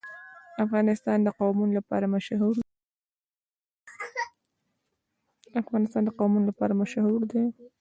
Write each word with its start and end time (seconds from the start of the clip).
افغانستان 0.65 1.17
د 6.07 6.09
قومونه 6.19 6.43
لپاره 6.63 6.73
مشهور 7.07 7.21
دی. 7.31 7.43